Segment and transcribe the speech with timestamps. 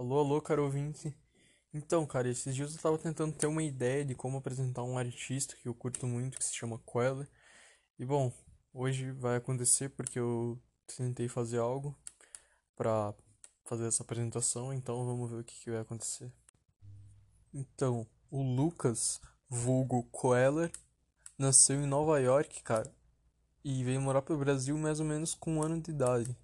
[0.00, 1.14] Alô, alô, caro ouvinte.
[1.74, 5.54] Então, cara, esses dias eu tava tentando ter uma ideia de como apresentar um artista
[5.56, 7.28] que eu curto muito, que se chama Queller.
[7.98, 8.32] E bom,
[8.72, 10.58] hoje vai acontecer porque eu
[10.96, 11.94] tentei fazer algo
[12.74, 13.12] pra
[13.66, 16.32] fazer essa apresentação, então vamos ver o que, que vai acontecer.
[17.52, 19.20] Então, o Lucas,
[19.50, 20.72] vulgo Queller,
[21.36, 22.90] nasceu em Nova York, cara,
[23.62, 26.34] e veio morar pro Brasil mais ou menos com um ano de idade.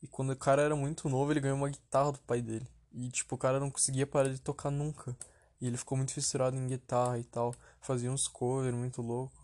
[0.00, 2.75] E quando o cara era muito novo, ele ganhou uma guitarra do pai dele.
[2.96, 5.14] E, tipo, o cara não conseguia parar de tocar nunca.
[5.60, 7.54] E ele ficou muito fissurado em guitarra e tal.
[7.80, 9.34] Fazia uns covers muito louco.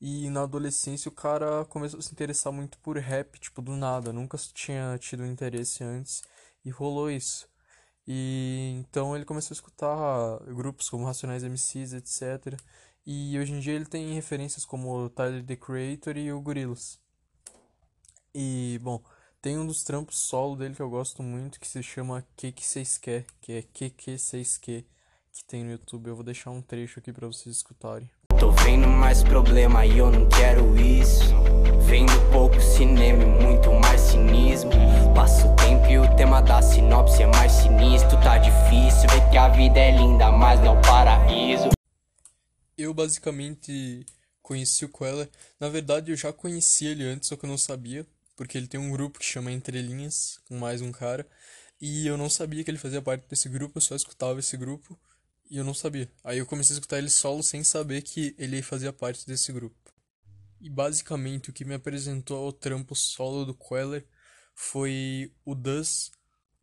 [0.00, 4.12] E na adolescência o cara começou a se interessar muito por rap, tipo, do nada.
[4.12, 6.22] Nunca tinha tido interesse antes.
[6.64, 7.48] E rolou isso.
[8.06, 12.58] E então ele começou a escutar grupos como Racionais MCs, etc.
[13.06, 16.98] E hoje em dia ele tem referências como Tyler the Creator e o Gorillaz.
[18.34, 19.02] E, bom,
[19.42, 22.66] tem um dos trampos solo dele que eu gosto muito, que se chama Que Que
[22.66, 24.84] Cês Quer, que é Que Que Cês Quer,
[25.32, 26.08] que tem no YouTube.
[26.08, 28.10] Eu vou deixar um trecho aqui para vocês escutarem.
[28.38, 31.24] Tô vendo mais problema e eu não quero isso.
[31.86, 34.72] Vendo pouco cinema e muito mais cinismo.
[35.14, 38.20] Passo o tempo e o tema da sinopse é mais sinistro.
[38.20, 41.70] Tá difícil ver que a vida é linda, mas não é paraíso.
[42.76, 44.04] Eu basicamente
[44.42, 45.30] conheci o Queller.
[45.58, 48.06] Na verdade, eu já conhecia ele antes, só que eu não sabia
[48.40, 51.28] porque ele tem um grupo que chama Entre Linhas, com mais um cara,
[51.78, 54.98] e eu não sabia que ele fazia parte desse grupo, eu só escutava esse grupo
[55.50, 56.10] e eu não sabia.
[56.24, 59.76] Aí eu comecei a escutar ele solo sem saber que ele fazia parte desse grupo.
[60.58, 64.06] E basicamente o que me apresentou ao trampo solo do Queller
[64.54, 66.10] foi o Duz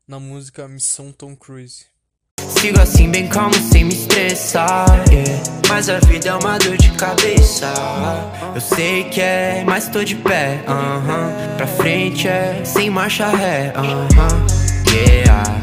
[0.08, 1.86] na música Missão Tom Cruise.
[2.60, 5.44] Sigo assim bem calmo, sem me estressar yeah.
[5.70, 7.72] Mas a vida é uma dor de cabeça
[8.56, 11.58] Eu sei que é, mas tô de pé uh -huh.
[11.58, 14.94] Pra frente é, sem marcha ré uh -huh.
[14.94, 15.62] yeah.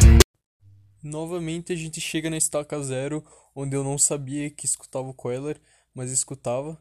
[1.03, 5.61] Novamente a gente chega na estaca zero Onde eu não sabia que escutava o Queller
[5.95, 6.79] Mas escutava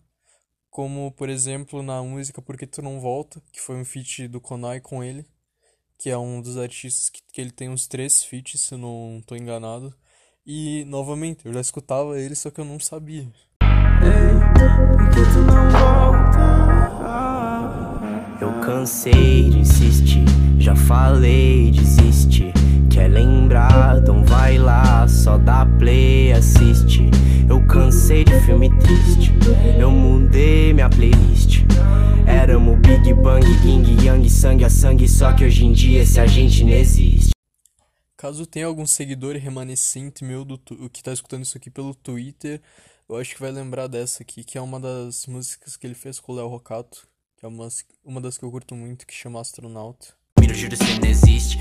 [0.69, 4.39] Como, por exemplo, na música Por Que Tu Não Volta Que foi um feat do
[4.39, 5.25] Konai com ele
[6.03, 9.37] que é um dos artistas que, que ele tem uns três feats, se não tô
[9.37, 9.95] enganado.
[10.45, 13.25] E, novamente, eu já escutava ele, só que eu não sabia.
[14.01, 14.33] Ei,
[18.41, 20.25] eu cansei de insistir,
[20.59, 22.51] já falei, desiste.
[22.91, 23.99] Quer lembrar?
[23.99, 27.09] Então vai lá, só dá play, assiste.
[27.47, 29.31] Eu cansei de filme triste,
[29.79, 31.52] eu mudei minha playlist.
[32.27, 36.63] Éramos Big Bang, Ying Yang, sangue a sangue, só que hoje em dia esse agente
[36.63, 37.31] não existe.
[38.17, 40.57] Caso tenha algum seguidor remanescente meu do
[40.89, 42.61] que tá escutando isso aqui pelo Twitter,
[43.09, 46.19] eu acho que vai lembrar dessa aqui, que é uma das músicas que ele fez
[46.19, 47.07] com o Léo Rocato,
[47.37, 47.67] que é uma,
[48.03, 50.13] uma das que eu curto muito, que chama Astronauta.
[50.39, 51.59] Miro, juro, você não existe.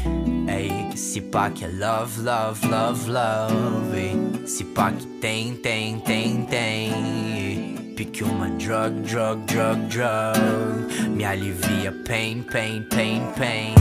[0.48, 3.96] Ei, se pá que é love, love, love, love.
[3.96, 7.72] Ei, se pá que tem, tem, tem, tem.
[8.02, 11.08] Pique uma drug, drug, drug, drug.
[11.10, 13.74] Me alivia pain, pain, pain, pain.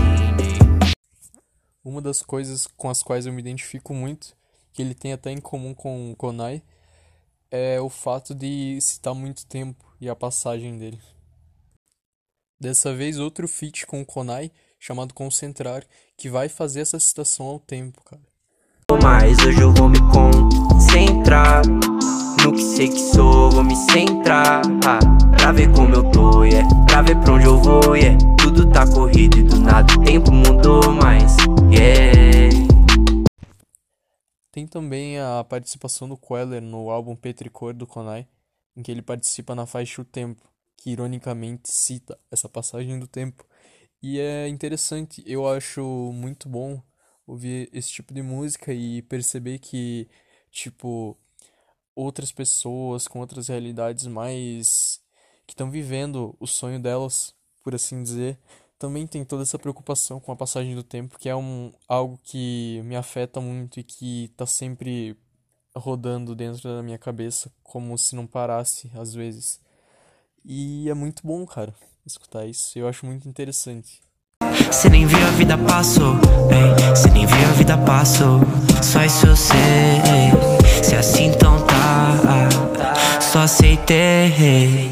[1.83, 4.35] Uma das coisas com as quais eu me identifico muito,
[4.73, 6.61] que ele tem até em comum com o Konai,
[7.49, 10.99] é o fato de citar muito tempo e a passagem dele.
[12.59, 15.83] Dessa vez, outro feat com o Konai, chamado Concentrar,
[16.15, 18.21] que vai fazer essa citação ao tempo, cara.
[19.01, 21.63] Mas hoje eu vou me concentrar
[22.43, 24.99] no que sei que sou, vou me centrar ah,
[25.37, 28.17] pra ver como eu tô, yeah, pra ver pra onde eu vou, yeah.
[28.37, 31.35] Tudo tá corrido e do nada o tempo mudou, mas
[34.51, 38.27] tem também a participação do Queller no álbum Petricor do Konai,
[38.75, 40.47] em que ele participa na faixa O Tempo,
[40.77, 43.45] que ironicamente cita essa passagem do tempo.
[44.03, 45.81] E é interessante, eu acho
[46.13, 46.83] muito bom
[47.25, 50.09] ouvir esse tipo de música e perceber que,
[50.51, 51.17] tipo,
[51.95, 54.99] outras pessoas com outras realidades mais
[55.45, 58.39] que estão vivendo o sonho delas, por assim dizer,
[58.79, 62.81] também tem toda essa preocupação com a passagem do tempo, que é um, algo que
[62.83, 65.15] me afeta muito e que está sempre
[65.75, 69.59] rodando dentro da minha cabeça, como se não parasse às vezes.
[70.43, 71.73] E é muito bom, cara,
[72.05, 72.77] escutar isso.
[72.77, 74.01] Eu acho muito interessante.
[74.71, 76.15] Cê nem viu a vida passou,
[76.95, 78.39] cê nem viu a vida passou.
[78.81, 84.91] Só isso eu sei, se assim então tá, só aceitei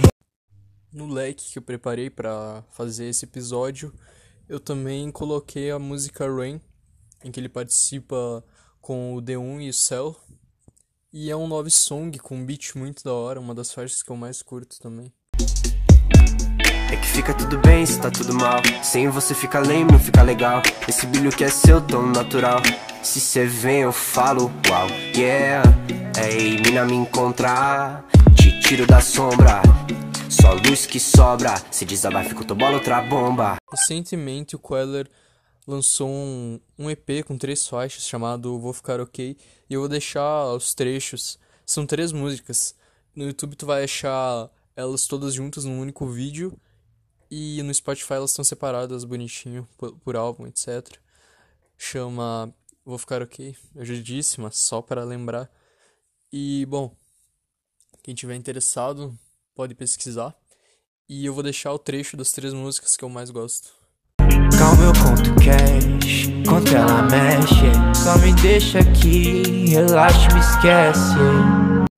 [0.91, 3.93] no leque que eu preparei para fazer esse episódio,
[4.47, 6.59] eu também coloquei a música Rain,
[7.23, 8.43] em que ele participa
[8.81, 10.15] com o D1 e o Cell.
[11.11, 14.11] E é um love song com um beat muito da hora, uma das faixas que
[14.11, 15.11] eu mais curto também.
[16.91, 18.61] É que fica tudo bem se tá tudo mal.
[18.83, 20.61] Sem você fica lame, não fica legal.
[20.87, 22.59] Esse brilho que é seu, tão natural.
[23.01, 25.63] Se cê vem, eu falo, uau, yeah.
[26.21, 28.05] Ei, mina me encontrar,
[28.35, 29.61] te tiro da sombra.
[30.29, 33.57] Só luz que sobra, se desabafa, fica bola outra bomba.
[33.71, 35.09] Recentemente o Queller
[35.65, 39.37] lançou um, um EP com três faixas chamado Vou Ficar Ok
[39.69, 41.39] e eu vou deixar os trechos.
[41.65, 42.75] São três músicas.
[43.15, 46.57] No YouTube tu vai achar elas todas juntas num único vídeo
[47.31, 50.97] e no Spotify elas estão separadas bonitinho por, por álbum, etc.
[51.77, 52.53] Chama
[52.89, 53.55] Vou Ficar Ok.
[53.75, 55.47] Eu já disse, mas só para lembrar.
[56.33, 56.91] E bom,
[58.01, 59.15] quem tiver interessado
[59.53, 60.35] pode pesquisar.
[61.07, 63.69] E eu vou deixar o trecho das três músicas que eu mais gosto.
[64.57, 67.69] Calma, eu conto cash, contra ela mexe.
[67.95, 71.89] Só me deixa aqui, relaxa, me esquece.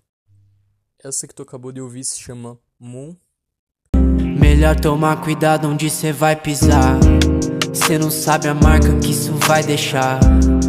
[1.02, 3.16] Essa que tu acabou de ouvir se chama Moon.
[4.38, 7.00] Melhor tomar cuidado onde cê vai pisar.
[7.74, 10.20] Cê não sabe a marca que isso vai deixar.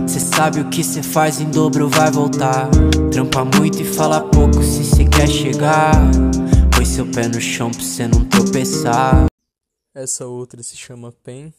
[0.07, 2.69] Cê sabe o que cê faz em dobro vai voltar.
[3.11, 5.93] Trampa muito e fala pouco se cê quer chegar.
[6.75, 9.27] Põe seu pé no chão pra cê não tropeçar.
[9.95, 11.53] Essa outra se chama Pen.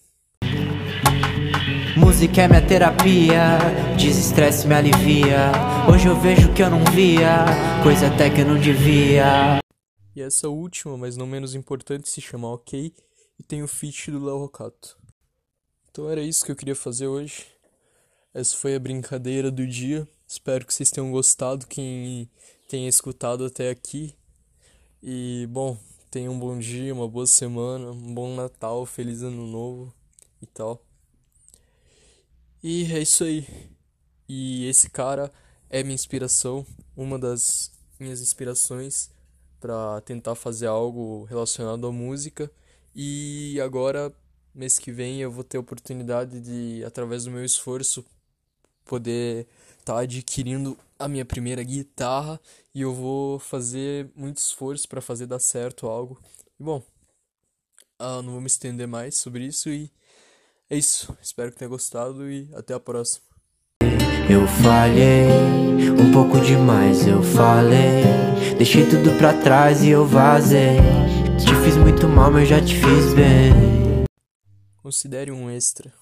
[1.98, 3.60] Música é minha terapia,
[3.98, 5.52] desestresse me alivia.
[5.92, 7.46] Hoje eu vejo que eu não via,
[7.84, 9.60] coisa até que eu não devia.
[10.16, 12.94] E essa última, mas não menos importante, se chama Ok
[13.40, 15.03] e tem o feat do Léo Rocato.
[15.94, 17.46] Então era isso que eu queria fazer hoje.
[18.34, 20.08] Essa foi a brincadeira do dia.
[20.28, 22.28] Espero que vocês tenham gostado, quem
[22.68, 24.16] tenha escutado até aqui.
[25.04, 25.78] E bom,
[26.10, 29.94] tenha um bom dia, uma boa semana, um bom Natal, feliz ano novo
[30.42, 30.84] e tal.
[32.64, 33.48] E é isso aí.
[34.28, 35.32] E esse cara
[35.70, 36.66] é minha inspiração,
[36.98, 39.12] uma das minhas inspirações
[39.60, 42.52] para tentar fazer algo relacionado à música.
[42.96, 44.12] E agora,
[44.54, 48.06] mês que vem, eu vou ter a oportunidade de, através do meu esforço,
[48.86, 49.48] poder
[49.80, 52.40] estar tá adquirindo a minha primeira guitarra
[52.74, 56.20] e eu vou fazer muito esforço para fazer dar certo algo.
[56.60, 56.82] Bom,
[58.00, 59.92] ah, não vou me estender mais sobre isso e
[60.70, 61.16] é isso.
[61.22, 63.26] Espero que tenha gostado e até a próxima.
[64.30, 65.28] Eu falhei,
[66.00, 68.04] um pouco demais eu falei.
[68.58, 70.78] Deixei tudo pra trás e eu vazei.
[71.38, 73.73] Te fiz muito mal, mas já te fiz bem.
[74.84, 75.94] Considere um extra.